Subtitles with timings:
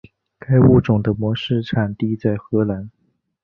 [0.39, 2.89] 该物种的模式产地在荷兰。